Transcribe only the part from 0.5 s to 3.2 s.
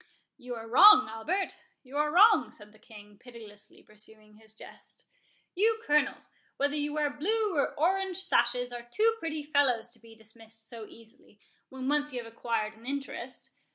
are wrong, Albert, you are wrong," said the King,